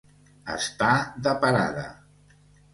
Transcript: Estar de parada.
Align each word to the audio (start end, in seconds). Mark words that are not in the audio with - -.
Estar 0.53 0.95
de 1.27 1.35
parada. 1.45 1.87